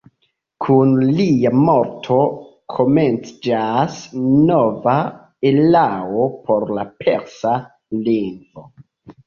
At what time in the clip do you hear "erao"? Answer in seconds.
5.53-6.27